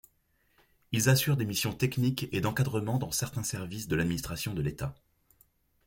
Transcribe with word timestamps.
Ils 0.91 1.09
assurent 1.09 1.37
des 1.37 1.45
missions 1.45 1.73
techniques 1.75 2.25
et 2.33 2.41
d'encadrement 2.41 2.97
dans 2.97 3.11
certains 3.11 3.43
services 3.43 3.87
de 3.87 3.95
l'administration 3.95 4.55
de 4.55 4.61
l’État. 4.63 4.95